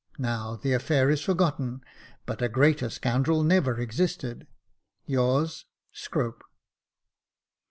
[0.17, 1.83] Now the affair is forgotten*,
[2.25, 4.47] but a greater scoundrel never existed."
[5.05, 6.43] Yours, Scrope."